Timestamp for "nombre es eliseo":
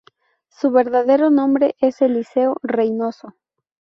1.29-2.57